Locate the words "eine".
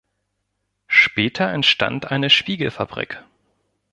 2.09-2.31